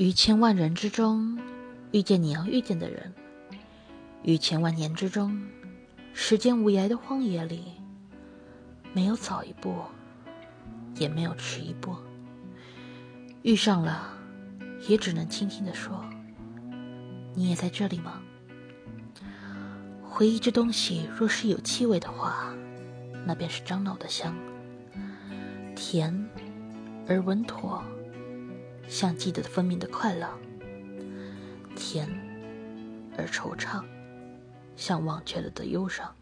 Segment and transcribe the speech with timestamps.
[0.00, 1.38] 于千万人之中
[1.92, 3.12] 遇见你要遇见的人，
[4.22, 5.38] 于千万年之中，
[6.14, 7.74] 时间无涯的荒野里，
[8.94, 9.74] 没有早一步，
[10.96, 11.94] 也没有迟一步。
[13.42, 14.08] 遇上了，
[14.88, 16.02] 也只能轻轻地说
[17.36, 18.22] ：“你也在这里吗？”
[20.08, 22.54] 回忆这东西，若是有气味的话，
[23.26, 24.34] 那便是樟脑的香，
[25.76, 26.26] 甜
[27.06, 27.84] 而稳妥。
[28.90, 30.28] 像记得的分明的快乐，
[31.76, 32.08] 甜
[33.16, 33.84] 而惆怅，
[34.74, 36.12] 像忘却了的忧伤。